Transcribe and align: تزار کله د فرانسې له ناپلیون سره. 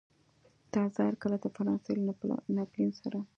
تزار 0.71 1.13
کله 1.21 1.37
د 1.43 1.45
فرانسې 1.55 1.91
له 2.07 2.13
ناپلیون 2.55 2.91
سره. 3.01 3.19